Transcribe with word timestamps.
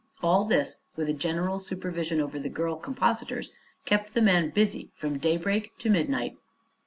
All 0.23 0.45
this, 0.45 0.77
with 0.95 1.09
a 1.09 1.13
general 1.13 1.59
supervision 1.59 2.19
over 2.19 2.39
the 2.39 2.49
girl 2.49 2.75
compositors, 2.75 3.51
kept 3.85 4.15
the 4.15 4.21
man 4.23 4.49
busy 4.49 4.89
from 4.95 5.19
daybreak 5.19 5.73
to 5.77 5.91
midnight. 5.91 6.37